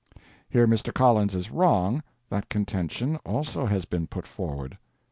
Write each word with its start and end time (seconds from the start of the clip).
(Here 0.49 0.65
Mr. 0.65 0.91
Collins 0.91 1.35
is 1.35 1.51
wrong; 1.51 2.01
that 2.31 2.49
contention 2.49 3.17
also 3.17 3.67
has 3.67 3.85
been 3.85 4.07
put 4.07 4.25
forward.) 4.25 4.75